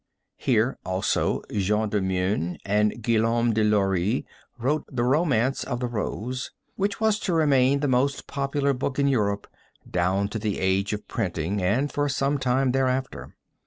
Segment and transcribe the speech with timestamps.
[0.37, 4.23] Here also Jean de Meun and Guillaume de Lorris
[4.57, 9.07] wrote the Romance of the Rose, which was to remain the most popular book in
[9.07, 9.45] Europe
[9.87, 13.35] down to the age of printing and for some time thereafter.